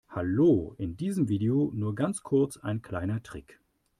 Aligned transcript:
Hallo, 0.09 0.73
in 0.79 0.97
diesem 0.97 1.29
Video 1.29 1.71
nur 1.75 1.93
ganz 1.93 2.23
kurz 2.23 2.57
ein 2.57 2.81
kleiner 2.81 3.21
Trick. 3.21 3.59